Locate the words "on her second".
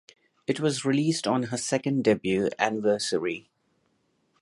1.27-2.03